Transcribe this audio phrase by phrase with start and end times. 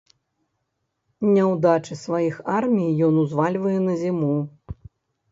[1.33, 4.31] Няўдачы сваіх армій ён узвальвае на зіму.